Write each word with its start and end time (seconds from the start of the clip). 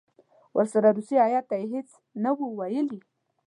ورسره 0.55 0.87
روسي 0.97 1.15
هیات 1.25 1.45
ته 1.49 1.55
یې 1.59 1.65
هېڅ 1.73 1.89
نه 2.23 2.31
وو 2.37 2.47
ویلي. 2.59 2.99